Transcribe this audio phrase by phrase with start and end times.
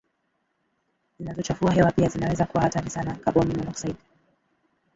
[1.19, 3.99] zinazochafua hewa pia zinaweza kuwa hatari sana Kaboni monoksidi